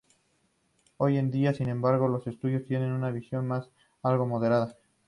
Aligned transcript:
Hoy 0.97 1.19
en 1.19 1.29
día, 1.29 1.53
sin 1.53 1.69
embargo, 1.69 2.07
los 2.07 2.25
estudiosos 2.25 2.65
tienen 2.67 2.91
una 2.91 3.11
visión 3.11 3.51
algo 4.01 4.25
más 4.25 4.31
moderada. 4.31 4.75